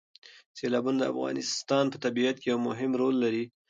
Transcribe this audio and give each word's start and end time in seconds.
سیلابونه 0.57 0.97
د 1.03 1.07
افغانستان 1.13 1.85
په 1.89 1.97
طبیعت 2.05 2.35
کې 2.39 2.47
یو 2.51 2.59
مهم 2.67 2.91
رول 3.01 3.15
لري. 3.23 3.45